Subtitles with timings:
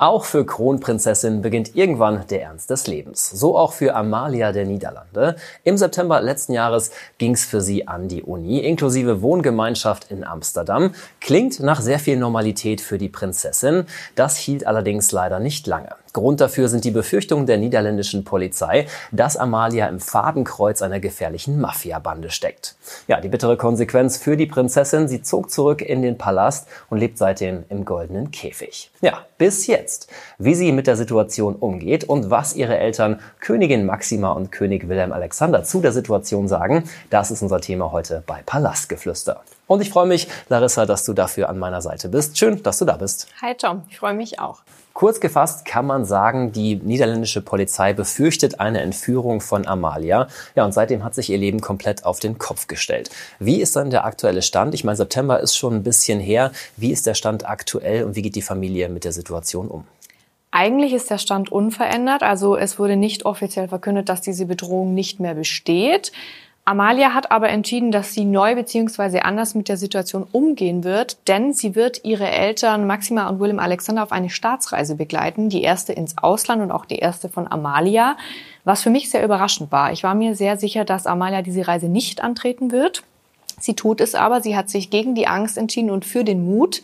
[0.00, 3.28] Auch für Kronprinzessin beginnt irgendwann der Ernst des Lebens.
[3.28, 5.36] So auch für Amalia der Niederlande.
[5.62, 10.94] Im September letzten Jahres ging es für sie an die Uni, inklusive Wohngemeinschaft in Amsterdam.
[11.20, 13.84] Klingt nach sehr viel Normalität für die Prinzessin.
[14.14, 15.94] Das hielt allerdings leider nicht lange.
[16.12, 22.30] Grund dafür sind die Befürchtungen der niederländischen Polizei, dass Amalia im Fadenkreuz einer gefährlichen Mafiabande
[22.30, 22.76] steckt.
[23.06, 27.18] Ja, die bittere Konsequenz für die Prinzessin, sie zog zurück in den Palast und lebt
[27.18, 28.90] seitdem im goldenen Käfig.
[29.00, 30.10] Ja, bis jetzt.
[30.38, 35.12] Wie sie mit der Situation umgeht und was ihre Eltern Königin Maxima und König Wilhelm
[35.12, 39.42] Alexander zu der Situation sagen, das ist unser Thema heute bei Palastgeflüster.
[39.66, 42.36] Und ich freue mich, Larissa, dass du dafür an meiner Seite bist.
[42.36, 43.28] Schön, dass du da bist.
[43.40, 44.62] Hi Tom, ich freue mich auch.
[44.92, 50.28] Kurz gefasst kann man sagen, die niederländische Polizei befürchtet eine Entführung von Amalia.
[50.56, 53.08] Ja, und seitdem hat sich ihr Leben komplett auf den Kopf gestellt.
[53.38, 54.74] Wie ist dann der aktuelle Stand?
[54.74, 56.52] Ich meine, September ist schon ein bisschen her.
[56.76, 59.84] Wie ist der Stand aktuell und wie geht die Familie mit der Situation um?
[60.50, 62.22] Eigentlich ist der Stand unverändert.
[62.22, 66.10] Also es wurde nicht offiziell verkündet, dass diese Bedrohung nicht mehr besteht.
[66.64, 69.20] Amalia hat aber entschieden, dass sie neu bzw.
[69.20, 74.02] anders mit der Situation umgehen wird, denn sie wird ihre Eltern Maxima und William Alexander
[74.02, 78.16] auf eine Staatsreise begleiten, die erste ins Ausland und auch die erste von Amalia,
[78.64, 79.92] was für mich sehr überraschend war.
[79.92, 83.02] Ich war mir sehr sicher, dass Amalia diese Reise nicht antreten wird.
[83.58, 86.82] Sie tut es aber, sie hat sich gegen die Angst entschieden und für den Mut.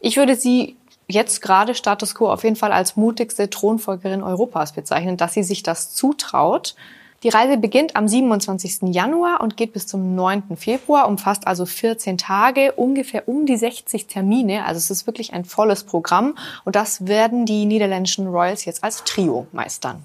[0.00, 0.76] Ich würde sie
[1.08, 5.62] jetzt gerade Status quo auf jeden Fall als mutigste Thronfolgerin Europas bezeichnen, dass sie sich
[5.62, 6.74] das zutraut.
[7.22, 8.94] Die Reise beginnt am 27.
[8.94, 10.56] Januar und geht bis zum 9.
[10.56, 14.66] Februar, umfasst also 14 Tage, ungefähr um die 60 Termine.
[14.66, 19.02] Also es ist wirklich ein volles Programm und das werden die niederländischen Royals jetzt als
[19.04, 20.02] Trio meistern.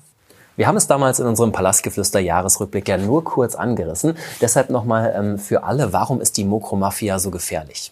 [0.56, 4.18] Wir haben es damals in unserem Palastgeflüster-Jahresrückblick ja nur kurz angerissen.
[4.40, 7.92] Deshalb nochmal ähm, für alle, warum ist die Mokromafia so gefährlich?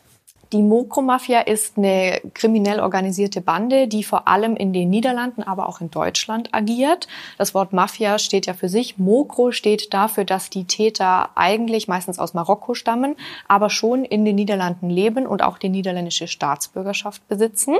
[0.51, 5.79] Die Mokro-Mafia ist eine kriminell organisierte Bande, die vor allem in den Niederlanden, aber auch
[5.79, 7.07] in Deutschland agiert.
[7.37, 8.97] Das Wort Mafia steht ja für sich.
[8.97, 13.15] Mokro steht dafür, dass die Täter eigentlich meistens aus Marokko stammen,
[13.47, 17.75] aber schon in den Niederlanden leben und auch die niederländische Staatsbürgerschaft besitzen.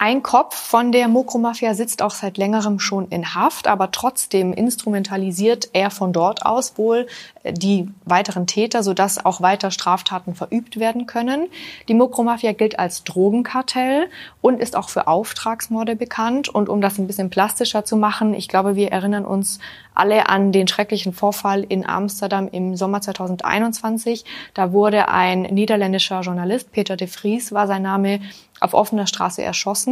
[0.00, 5.70] Ein Kopf von der Mokromafia sitzt auch seit längerem schon in Haft, aber trotzdem instrumentalisiert
[5.72, 7.08] er von dort aus wohl
[7.42, 11.48] äh, die weiteren Täter, sodass auch weiter Straftaten verübt werden können.
[11.88, 14.08] Die Mokromafia gilt als Drogenkartell
[14.40, 16.48] und ist auch für Auftragsmorde bekannt.
[16.48, 19.58] Und um das ein bisschen plastischer zu machen, ich glaube, wir erinnern uns
[19.94, 24.24] alle an den schrecklichen Vorfall in Amsterdam im Sommer 2021.
[24.54, 28.20] Da wurde ein niederländischer Journalist, Peter de Vries war sein Name,
[28.60, 29.87] auf offener Straße erschossen.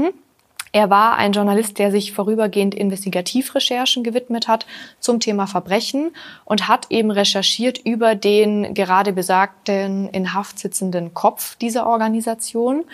[0.72, 4.66] Er war ein Journalist, der sich vorübergehend Investigativrecherchen gewidmet hat
[5.00, 6.10] zum Thema Verbrechen
[6.44, 12.84] und hat eben recherchiert über den gerade besagten in Haft sitzenden Kopf dieser Organisation.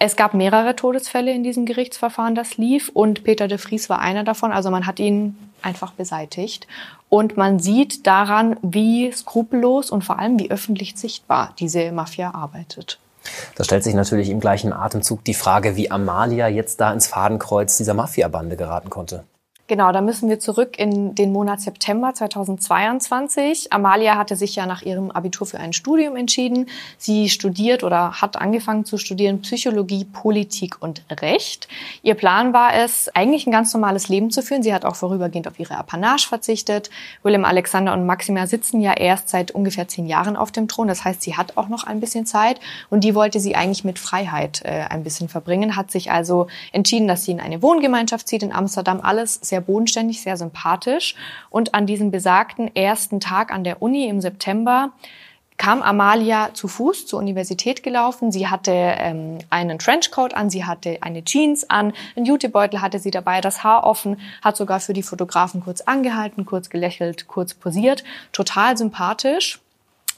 [0.00, 4.24] Es gab mehrere Todesfälle in diesem Gerichtsverfahren, das lief, und Peter de Vries war einer
[4.24, 4.50] davon.
[4.50, 6.66] Also man hat ihn einfach beseitigt.
[7.08, 12.98] Und man sieht daran, wie skrupellos und vor allem wie öffentlich sichtbar diese Mafia arbeitet.
[13.54, 17.76] Da stellt sich natürlich im gleichen Atemzug die Frage, wie Amalia jetzt da ins Fadenkreuz
[17.76, 19.24] dieser Mafiabande geraten konnte.
[19.68, 23.72] Genau, da müssen wir zurück in den Monat September 2022.
[23.72, 26.68] Amalia hatte sich ja nach ihrem Abitur für ein Studium entschieden.
[26.98, 31.66] Sie studiert oder hat angefangen zu studieren Psychologie, Politik und Recht.
[32.04, 34.62] Ihr Plan war es, eigentlich ein ganz normales Leben zu führen.
[34.62, 36.88] Sie hat auch vorübergehend auf ihre Apanage verzichtet.
[37.24, 40.86] William Alexander und Maxima sitzen ja erst seit ungefähr zehn Jahren auf dem Thron.
[40.86, 43.98] Das heißt, sie hat auch noch ein bisschen Zeit und die wollte sie eigentlich mit
[43.98, 48.44] Freiheit äh, ein bisschen verbringen, hat sich also entschieden, dass sie in eine Wohngemeinschaft zieht
[48.44, 49.00] in Amsterdam.
[49.02, 51.14] Alles sehr sehr bodenständig, sehr sympathisch.
[51.48, 54.92] Und an diesem besagten ersten Tag an der Uni im September
[55.56, 58.30] kam Amalia zu Fuß zur Universität gelaufen.
[58.30, 63.10] Sie hatte ähm, einen Trenchcoat an, sie hatte eine Jeans an, einen Jutebeutel hatte sie
[63.10, 68.04] dabei, das Haar offen, hat sogar für die Fotografen kurz angehalten, kurz gelächelt, kurz posiert.
[68.32, 69.60] Total sympathisch.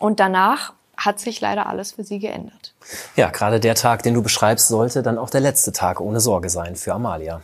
[0.00, 2.74] Und danach hat sich leider alles für sie geändert.
[3.14, 6.50] Ja, gerade der Tag, den du beschreibst, sollte dann auch der letzte Tag ohne Sorge
[6.50, 7.40] sein für Amalia.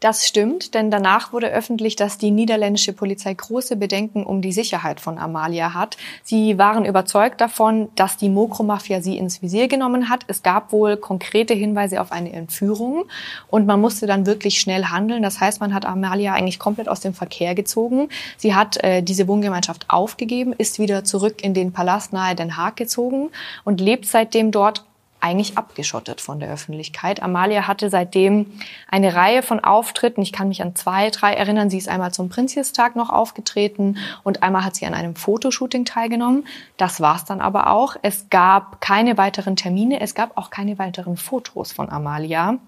[0.00, 5.00] Das stimmt, denn danach wurde öffentlich, dass die niederländische Polizei große Bedenken um die Sicherheit
[5.00, 5.96] von Amalia hat.
[6.22, 10.24] Sie waren überzeugt davon, dass die Mokromafia sie ins Visier genommen hat.
[10.28, 13.06] Es gab wohl konkrete Hinweise auf eine Entführung
[13.48, 15.22] und man musste dann wirklich schnell handeln.
[15.22, 18.08] Das heißt, man hat Amalia eigentlich komplett aus dem Verkehr gezogen.
[18.36, 22.76] Sie hat äh, diese Wohngemeinschaft aufgegeben, ist wieder zurück in den Palast nahe Den Haag
[22.76, 23.30] gezogen
[23.64, 24.84] und lebt seitdem dort
[25.20, 27.22] eigentlich abgeschottet von der Öffentlichkeit.
[27.22, 28.46] Amalia hatte seitdem
[28.88, 30.22] eine Reihe von Auftritten.
[30.22, 31.70] Ich kann mich an zwei, drei erinnern.
[31.70, 36.46] Sie ist einmal zum Prinzestag noch aufgetreten und einmal hat sie an einem Fotoshooting teilgenommen.
[36.76, 37.96] Das war's dann aber auch.
[38.02, 40.00] Es gab keine weiteren Termine.
[40.00, 42.58] Es gab auch keine weiteren Fotos von Amalia.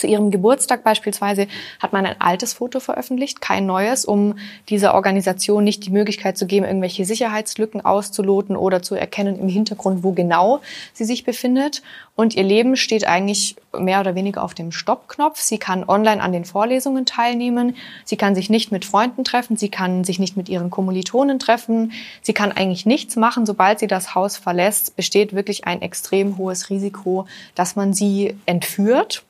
[0.00, 1.46] Zu ihrem Geburtstag beispielsweise
[1.78, 4.38] hat man ein altes Foto veröffentlicht, kein neues, um
[4.70, 10.02] dieser Organisation nicht die Möglichkeit zu geben, irgendwelche Sicherheitslücken auszuloten oder zu erkennen im Hintergrund,
[10.02, 10.62] wo genau
[10.94, 11.82] sie sich befindet.
[12.16, 15.38] Und ihr Leben steht eigentlich mehr oder weniger auf dem Stoppknopf.
[15.38, 17.76] Sie kann online an den Vorlesungen teilnehmen.
[18.06, 19.58] Sie kann sich nicht mit Freunden treffen.
[19.58, 21.92] Sie kann sich nicht mit ihren Kommilitonen treffen.
[22.22, 23.44] Sie kann eigentlich nichts machen.
[23.44, 29.24] Sobald sie das Haus verlässt, besteht wirklich ein extrem hohes Risiko, dass man sie entführt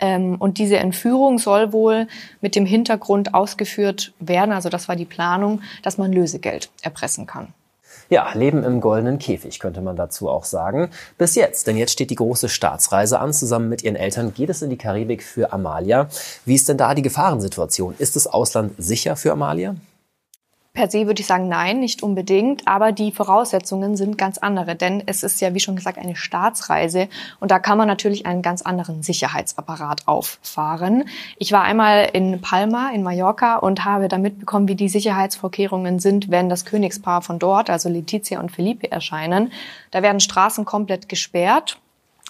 [0.00, 2.06] und diese Entführung soll wohl
[2.40, 7.52] mit dem Hintergrund ausgeführt werden, also das war die Planung, dass man Lösegeld erpressen kann.
[8.10, 10.88] Ja, Leben im goldenen Käfig könnte man dazu auch sagen.
[11.18, 13.34] Bis jetzt, denn jetzt steht die große Staatsreise an.
[13.34, 16.08] Zusammen mit ihren Eltern geht es in die Karibik für Amalia.
[16.46, 17.94] Wie ist denn da die Gefahrensituation?
[17.98, 19.74] Ist das Ausland sicher für Amalia?
[20.78, 25.02] Per se würde ich sagen, nein, nicht unbedingt, aber die Voraussetzungen sind ganz andere, denn
[25.06, 27.08] es ist ja, wie schon gesagt, eine Staatsreise
[27.40, 31.08] und da kann man natürlich einen ganz anderen Sicherheitsapparat auffahren.
[31.36, 36.30] Ich war einmal in Palma, in Mallorca und habe da mitbekommen, wie die Sicherheitsvorkehrungen sind,
[36.30, 39.50] wenn das Königspaar von dort, also Letizia und Felipe, erscheinen.
[39.90, 41.80] Da werden Straßen komplett gesperrt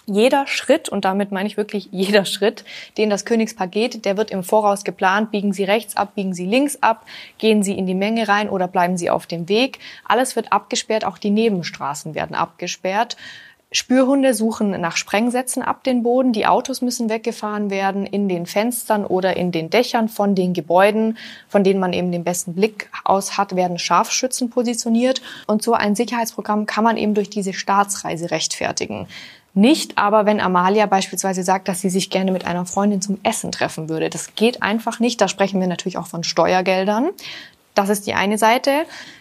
[0.09, 2.65] jeder Schritt, und damit meine ich wirklich jeder Schritt,
[2.97, 5.31] den das Königspaar geht, der wird im Voraus geplant.
[5.31, 7.05] Biegen Sie rechts ab, biegen Sie links ab,
[7.37, 9.79] gehen Sie in die Menge rein oder bleiben Sie auf dem Weg.
[10.03, 13.15] Alles wird abgesperrt, auch die Nebenstraßen werden abgesperrt.
[13.71, 16.33] Spürhunde suchen nach Sprengsätzen ab den Boden.
[16.33, 21.19] Die Autos müssen weggefahren werden in den Fenstern oder in den Dächern von den Gebäuden,
[21.47, 25.21] von denen man eben den besten Blick aus hat, werden Scharfschützen positioniert.
[25.45, 29.07] Und so ein Sicherheitsprogramm kann man eben durch diese Staatsreise rechtfertigen.
[29.53, 33.51] Nicht aber, wenn Amalia beispielsweise sagt, dass sie sich gerne mit einer Freundin zum Essen
[33.51, 34.09] treffen würde.
[34.09, 35.19] Das geht einfach nicht.
[35.21, 37.09] Da sprechen wir natürlich auch von Steuergeldern.
[37.75, 38.71] Das ist die eine Seite.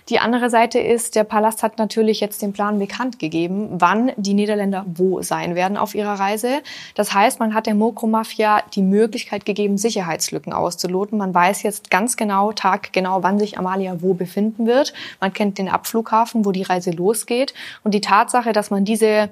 [0.09, 4.35] Die andere Seite ist, der Palast hat natürlich jetzt den Plan bekannt gegeben, wann die
[4.35, 6.63] Niederländer wo sein werden auf ihrer Reise.
[6.97, 11.19] Das heißt, man hat der Mokro-Mafia die Möglichkeit gegeben, Sicherheitslücken auszuloten.
[11.19, 14.93] Man weiß jetzt ganz genau, taggenau, wann sich Amalia wo befinden wird.
[15.21, 17.55] Man kennt den Abflughafen, wo die Reise losgeht.
[17.85, 19.31] Und die Tatsache, dass man diese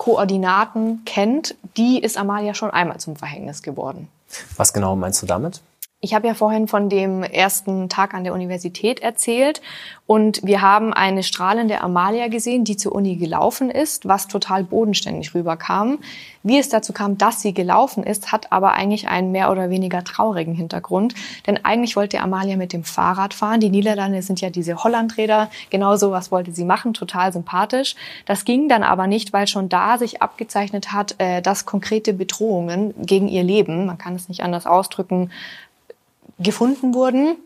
[0.00, 4.08] Koordinaten kennt, die ist Amalia schon einmal zum Verhängnis geworden.
[4.56, 5.60] Was genau meinst du damit?
[6.02, 9.60] Ich habe ja vorhin von dem ersten Tag an der Universität erzählt
[10.06, 15.34] und wir haben eine strahlende Amalia gesehen, die zur Uni gelaufen ist, was total bodenständig
[15.34, 15.98] rüberkam.
[16.42, 20.02] Wie es dazu kam, dass sie gelaufen ist, hat aber eigentlich einen mehr oder weniger
[20.02, 21.12] traurigen Hintergrund,
[21.46, 23.60] denn eigentlich wollte Amalia mit dem Fahrrad fahren.
[23.60, 27.94] Die Niederlande sind ja diese Hollandräder, genau so was wollte sie machen, total sympathisch.
[28.24, 32.94] Das ging dann aber nicht, weil schon da sich abgezeichnet hat, äh, dass konkrete Bedrohungen
[33.04, 35.30] gegen ihr Leben, man kann es nicht anders ausdrücken,
[36.40, 37.36] gefunden wurden.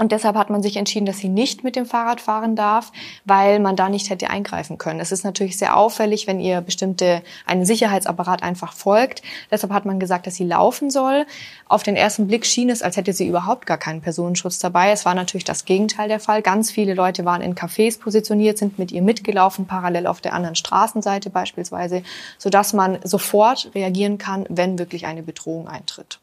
[0.00, 2.90] Und deshalb hat man sich entschieden, dass sie nicht mit dem Fahrrad fahren darf,
[3.26, 4.98] weil man da nicht hätte eingreifen können.
[4.98, 9.20] Es ist natürlich sehr auffällig, wenn ihr bestimmte, einen Sicherheitsapparat einfach folgt.
[9.50, 11.26] Deshalb hat man gesagt, dass sie laufen soll.
[11.68, 14.90] Auf den ersten Blick schien es, als hätte sie überhaupt gar keinen Personenschutz dabei.
[14.90, 16.40] Es war natürlich das Gegenteil der Fall.
[16.40, 20.56] Ganz viele Leute waren in Cafés positioniert, sind mit ihr mitgelaufen, parallel auf der anderen
[20.56, 22.02] Straßenseite beispielsweise,
[22.38, 26.20] sodass man sofort reagieren kann, wenn wirklich eine Bedrohung eintritt.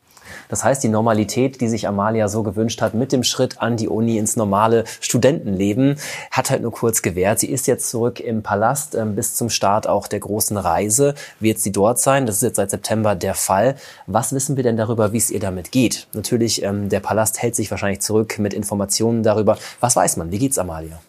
[0.50, 3.88] Das heißt, die Normalität, die sich Amalia so gewünscht hat, mit dem Schritt an die
[3.88, 5.98] Uni ins normale Studentenleben,
[6.32, 7.40] hat halt nur kurz gewährt.
[7.40, 11.16] Sie ist jetzt zurück im Palast ähm, bis zum Start auch der großen Reise.
[11.40, 12.26] Wird sie dort sein?
[12.26, 13.76] Das ist jetzt seit September der Fall.
[14.06, 16.08] Was wissen wir denn darüber, wie es ihr damit geht?
[16.14, 19.57] Natürlich, ähm, der Palast hält sich wahrscheinlich zurück mit Informationen darüber.
[19.80, 20.31] Was weiß man?
[20.31, 21.00] Wie geht's Amalia?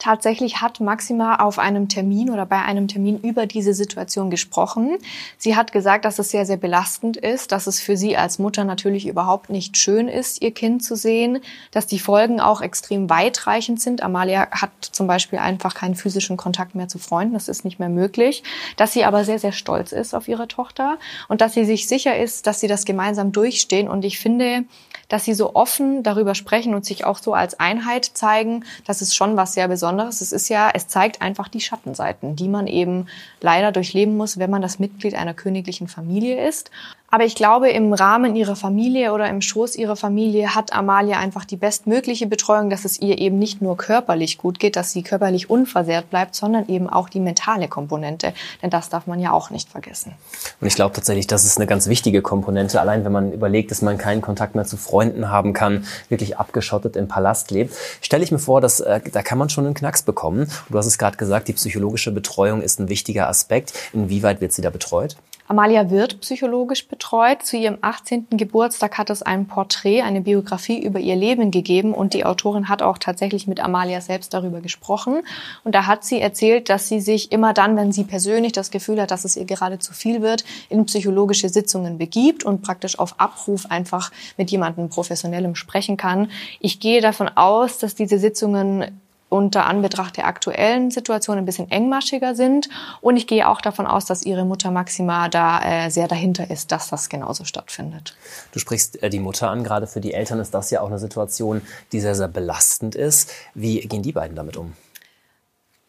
[0.00, 4.96] Tatsächlich hat Maxima auf einem Termin oder bei einem Termin über diese Situation gesprochen.
[5.36, 8.64] Sie hat gesagt, dass es sehr, sehr belastend ist, dass es für sie als Mutter
[8.64, 11.40] natürlich überhaupt nicht schön ist, ihr Kind zu sehen,
[11.70, 14.02] dass die Folgen auch extrem weitreichend sind.
[14.02, 17.90] Amalia hat zum Beispiel einfach keinen physischen Kontakt mehr zu Freunden, das ist nicht mehr
[17.90, 18.42] möglich,
[18.78, 20.96] dass sie aber sehr, sehr stolz ist auf ihre Tochter
[21.28, 23.86] und dass sie sich sicher ist, dass sie das gemeinsam durchstehen.
[23.86, 24.64] Und ich finde,
[25.10, 29.14] dass sie so offen darüber sprechen und sich auch so als Einheit zeigen, das ist
[29.14, 29.89] schon was sehr Besonderes.
[29.98, 33.06] Es ist ja, es zeigt einfach die Schattenseiten, die man eben
[33.40, 36.70] leider durchleben muss, wenn man das Mitglied einer königlichen Familie ist.
[37.12, 41.44] Aber ich glaube, im Rahmen ihrer Familie oder im Schoß ihrer Familie hat Amalia einfach
[41.44, 45.50] die bestmögliche Betreuung, dass es ihr eben nicht nur körperlich gut geht, dass sie körperlich
[45.50, 48.32] unversehrt bleibt, sondern eben auch die mentale Komponente.
[48.62, 50.12] Denn das darf man ja auch nicht vergessen.
[50.60, 52.80] Und ich glaube tatsächlich, das ist eine ganz wichtige Komponente.
[52.80, 56.94] Allein wenn man überlegt, dass man keinen Kontakt mehr zu Freunden haben kann, wirklich abgeschottet
[56.94, 60.02] im Palast lebt, stelle ich mir vor, dass äh, da kann man schon einen Knacks
[60.02, 60.48] bekommen.
[60.68, 63.72] Du hast es gerade gesagt, die psychologische Betreuung ist ein wichtiger Aspekt.
[63.92, 65.16] Inwieweit wird sie da betreut?
[65.50, 67.42] Amalia wird psychologisch betreut.
[67.42, 68.26] Zu ihrem 18.
[68.30, 72.82] Geburtstag hat es ein Porträt, eine Biografie über ihr Leben gegeben und die Autorin hat
[72.82, 75.22] auch tatsächlich mit Amalia selbst darüber gesprochen.
[75.64, 79.02] Und da hat sie erzählt, dass sie sich immer dann, wenn sie persönlich das Gefühl
[79.02, 83.18] hat, dass es ihr gerade zu viel wird, in psychologische Sitzungen begibt und praktisch auf
[83.18, 86.30] Abruf einfach mit jemandem professionellem sprechen kann.
[86.60, 89.00] Ich gehe davon aus, dass diese Sitzungen
[89.30, 92.68] unter Anbetracht der aktuellen Situation ein bisschen engmaschiger sind.
[93.00, 96.72] Und ich gehe auch davon aus, dass Ihre Mutter Maxima da äh, sehr dahinter ist,
[96.72, 98.16] dass das genauso stattfindet.
[98.52, 99.64] Du sprichst äh, die Mutter an.
[99.64, 103.32] Gerade für die Eltern ist das ja auch eine Situation, die sehr, sehr belastend ist.
[103.54, 104.74] Wie gehen die beiden damit um?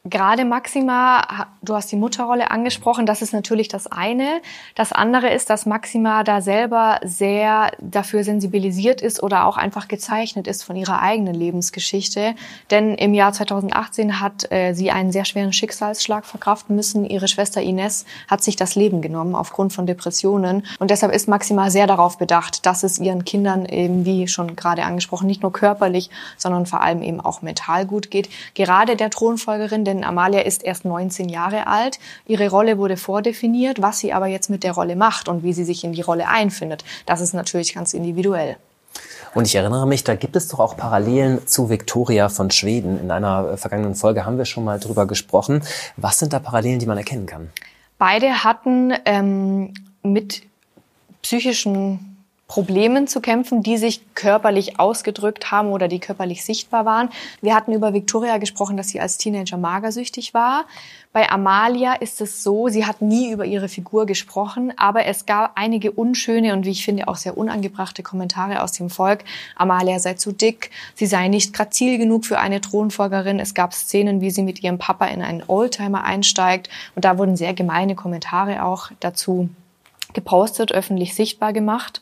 [0.04, 4.42] Gerade Maxima, du hast die Mutterrolle angesprochen, das ist natürlich das eine.
[4.74, 10.48] Das andere ist, dass Maxima da selber sehr dafür sensibilisiert ist oder auch einfach gezeichnet
[10.48, 12.34] ist von ihrer eigenen Lebensgeschichte.
[12.72, 17.06] Denn im Jahr 2018 hat äh, sie einen sehr schweren Schicksalsschlag verkraften müssen.
[17.06, 20.66] Ihre Schwester Ines hat sich das Leben genommen aufgrund von Depressionen.
[20.80, 24.84] Und deshalb ist Maxima sehr darauf bedacht, dass es ihren Kindern eben, wie schon gerade
[24.84, 28.30] angesprochen, nicht nur körperlich, sondern vor allem eben auch mental gut geht.
[28.56, 32.00] Gerade der Thronfolgerin, denn Amalia ist erst 19 Jahre alt.
[32.26, 33.82] Ihre Rolle wurde vordefiniert.
[33.82, 36.28] Was sie aber jetzt mit der Rolle macht und wie sie sich in die Rolle
[36.28, 38.58] einfindet, das ist natürlich ganz individuell.
[39.34, 43.00] Und ich erinnere mich, da gibt es doch auch Parallelen zu Victoria von Schweden.
[43.00, 45.64] In einer vergangenen Folge haben wir schon mal drüber gesprochen.
[45.96, 47.50] Was sind da Parallelen, die man erkennen kann?
[47.98, 50.42] Beide hatten ähm, mit
[51.22, 52.11] psychischen
[52.52, 57.08] Problemen zu kämpfen, die sich körperlich ausgedrückt haben oder die körperlich sichtbar waren.
[57.42, 60.66] Wir hatten über Victoria gesprochen, dass sie als Teenager magersüchtig war.
[61.14, 65.54] Bei Amalia ist es so, sie hat nie über ihre Figur gesprochen, aber es gab
[65.56, 69.24] einige unschöne und wie ich finde auch sehr unangebrachte Kommentare aus dem Volk.
[69.56, 73.40] Amalia sei zu dick, sie sei nicht grazil genug für eine Thronfolgerin.
[73.40, 77.38] Es gab Szenen, wie sie mit ihrem Papa in einen Oldtimer einsteigt und da wurden
[77.38, 79.48] sehr gemeine Kommentare auch dazu
[80.12, 82.02] gepostet, öffentlich sichtbar gemacht.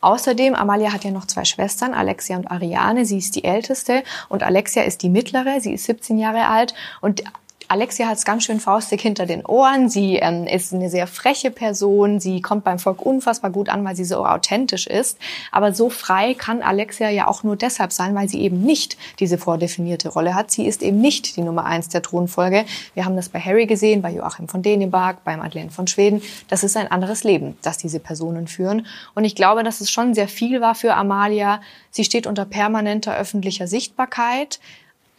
[0.00, 3.04] Außerdem, Amalia hat ja noch zwei Schwestern, Alexia und Ariane.
[3.04, 5.60] Sie ist die älteste und Alexia ist die mittlere.
[5.60, 7.22] Sie ist 17 Jahre alt und
[7.68, 9.88] Alexia hat es ganz schön faustig hinter den Ohren.
[9.88, 12.20] Sie ähm, ist eine sehr freche Person.
[12.20, 15.18] Sie kommt beim Volk unfassbar gut an, weil sie so authentisch ist.
[15.50, 19.36] Aber so frei kann Alexia ja auch nur deshalb sein, weil sie eben nicht diese
[19.36, 20.50] vordefinierte Rolle hat.
[20.52, 22.64] Sie ist eben nicht die Nummer eins der Thronfolge.
[22.94, 26.22] Wir haben das bei Harry gesehen, bei Joachim von Dänemark, bei Madeleine von Schweden.
[26.48, 28.86] Das ist ein anderes Leben, das diese Personen führen.
[29.14, 31.60] Und ich glaube, dass es schon sehr viel war für Amalia.
[31.90, 34.60] Sie steht unter permanenter öffentlicher Sichtbarkeit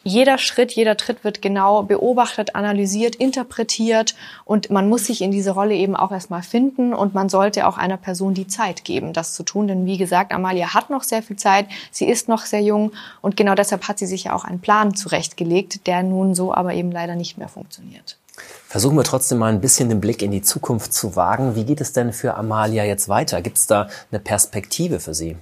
[0.04, 5.52] jeder Schritt, jeder Tritt wird genau beobachtet, analysiert, interpretiert und man muss sich in diese
[5.52, 9.34] Rolle eben auch erstmal finden und man sollte auch einer Person die Zeit geben, das
[9.34, 9.68] zu tun.
[9.68, 13.36] Denn wie gesagt, Amalia hat noch sehr viel Zeit, sie ist noch sehr jung und
[13.36, 16.92] genau deshalb hat sie sich ja auch einen Plan zurechtgelegt, der nun so aber eben
[16.92, 18.18] leider nicht mehr funktioniert.
[18.68, 21.56] Versuchen wir trotzdem mal ein bisschen den Blick in die Zukunft zu wagen.
[21.56, 23.42] Wie geht es denn für Amalia jetzt weiter?
[23.42, 25.38] Gibt es da eine Perspektive für sie?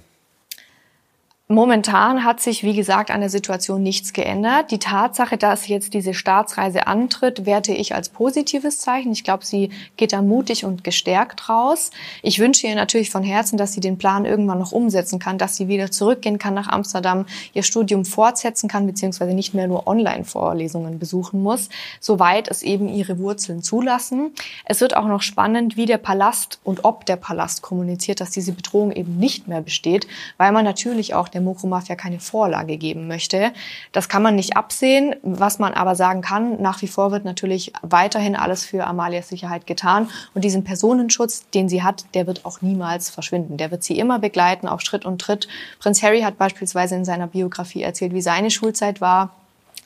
[1.48, 4.72] Momentan hat sich, wie gesagt, an der Situation nichts geändert.
[4.72, 9.12] Die Tatsache, dass jetzt diese Staatsreise antritt, werte ich als positives Zeichen.
[9.12, 11.92] Ich glaube, sie geht da mutig und gestärkt raus.
[12.24, 15.54] Ich wünsche ihr natürlich von Herzen, dass sie den Plan irgendwann noch umsetzen kann, dass
[15.54, 20.98] sie wieder zurückgehen kann nach Amsterdam, ihr Studium fortsetzen kann, beziehungsweise nicht mehr nur Online-Vorlesungen
[20.98, 21.68] besuchen muss,
[22.00, 24.32] soweit es eben ihre Wurzeln zulassen.
[24.64, 28.50] Es wird auch noch spannend, wie der Palast und ob der Palast kommuniziert, dass diese
[28.50, 33.52] Bedrohung eben nicht mehr besteht, weil man natürlich auch der Mokromafia keine Vorlage geben möchte.
[33.92, 35.14] Das kann man nicht absehen.
[35.22, 39.66] Was man aber sagen kann, nach wie vor wird natürlich weiterhin alles für Amalias Sicherheit
[39.66, 40.08] getan.
[40.32, 43.58] Und diesen Personenschutz, den sie hat, der wird auch niemals verschwinden.
[43.58, 45.46] Der wird sie immer begleiten auf Schritt und Tritt.
[45.78, 49.30] Prinz Harry hat beispielsweise in seiner Biografie erzählt, wie seine Schulzeit war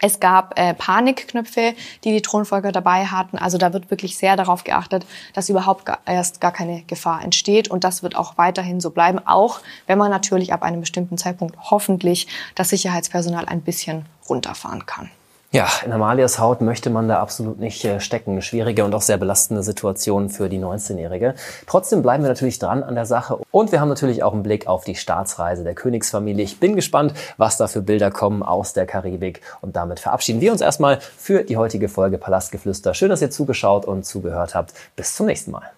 [0.00, 3.38] es gab äh, Panikknöpfe, die die Thronfolger dabei hatten.
[3.38, 7.68] Also da wird wirklich sehr darauf geachtet, dass überhaupt gar, erst gar keine Gefahr entsteht.
[7.68, 11.56] Und das wird auch weiterhin so bleiben, auch wenn man natürlich ab einem bestimmten Zeitpunkt
[11.70, 15.10] hoffentlich das Sicherheitspersonal ein bisschen runterfahren kann.
[15.52, 18.40] Ja, in Amalias Haut möchte man da absolut nicht äh, stecken.
[18.40, 21.34] Schwierige und auch sehr belastende Situation für die 19-Jährige.
[21.66, 23.36] Trotzdem bleiben wir natürlich dran an der Sache.
[23.50, 26.44] Und wir haben natürlich auch einen Blick auf die Staatsreise der Königsfamilie.
[26.44, 29.40] Ich bin gespannt, was da für Bilder kommen aus der Karibik.
[29.60, 32.94] Und damit verabschieden wir uns erstmal für die heutige Folge Palastgeflüster.
[32.94, 34.72] Schön, dass ihr zugeschaut und zugehört habt.
[34.94, 35.72] Bis zum nächsten Mal.